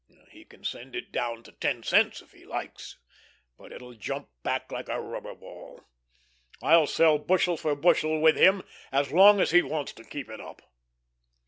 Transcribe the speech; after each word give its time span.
He 0.31 0.45
can 0.45 0.63
send 0.63 0.95
it 0.95 1.11
down 1.11 1.43
to 1.43 1.51
ten 1.51 1.83
cents 1.83 2.23
if 2.23 2.31
he 2.31 2.43
likes, 2.43 2.97
but 3.55 3.71
it'll 3.71 3.93
jump 3.93 4.29
back 4.41 4.71
like 4.71 4.89
a 4.89 4.99
rubber 4.99 5.35
ball. 5.35 5.81
I'll 6.59 6.87
sell 6.87 7.19
bushel 7.19 7.55
for 7.55 7.75
bushel 7.75 8.19
with 8.19 8.35
him 8.35 8.63
as 8.91 9.11
long 9.11 9.39
as 9.39 9.51
he 9.51 9.61
wants 9.61 9.93
to 9.93 10.03
keep 10.03 10.27
it 10.27 10.41
up." 10.41 10.63